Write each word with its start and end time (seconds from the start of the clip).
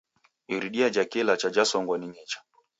Iridia 0.53 0.87
jhake 0.95 1.17
ilacha 1.19 1.49
jhasongwa 1.55 1.95
ning'icha. 1.97 2.39